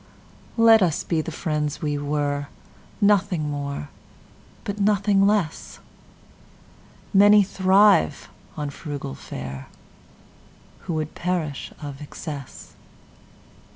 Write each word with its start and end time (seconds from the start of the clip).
Let 0.57 0.81
us 0.81 1.03
be 1.03 1.21
the 1.21 1.31
friends 1.31 1.83
we 1.83 1.95
were, 1.95 2.47
Nothing 2.99 3.51
more 3.51 3.89
but 4.63 4.79
nothing 4.79 5.27
less:Many 5.27 7.43
thrive 7.43 8.27
on 8.57 8.71
frugal 8.71 9.13
fareWho 9.13 9.65
would 10.87 11.13
perish 11.13 11.71
of 11.83 12.01
excess. 12.01 12.73